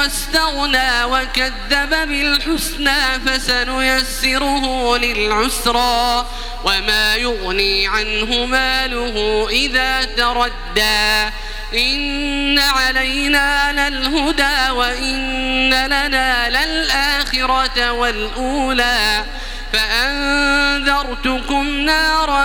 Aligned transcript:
واستغنى 0.00 1.04
وكذب 1.04 1.90
بالحسنى 1.90 3.20
فسنيسره 3.26 4.96
للعسرى 4.96 6.26
وما 6.64 7.16
يغني 7.16 7.88
عنه 7.88 8.46
ماله 8.46 9.48
إذا 9.50 10.04
تردى 10.04 11.30
إن 11.74 12.58
علينا 12.58 13.72
للهدى 13.72 14.70
وإن 14.70 15.70
لنا 15.70 16.48
للآخرة 16.48 17.92
والأولى 17.92 19.24
فأنذرتكم 19.72 21.66
نارا 21.66 22.44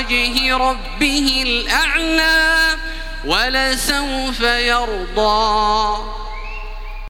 وجه 0.00 0.56
ربه 0.56 1.42
الأعلى 1.46 2.76
ولسوف 3.24 4.40
يرضى. 4.40 5.98